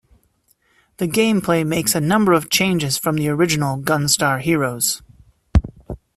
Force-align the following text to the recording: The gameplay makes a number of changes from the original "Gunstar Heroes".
The 0.97 1.07
gameplay 1.07 1.63
makes 1.63 1.93
a 1.93 2.01
number 2.01 2.33
of 2.33 2.49
changes 2.49 2.97
from 2.97 3.17
the 3.17 3.29
original 3.29 3.77
"Gunstar 3.77 4.41
Heroes". 4.41 5.03